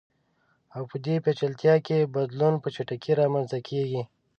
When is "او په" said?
0.75-0.97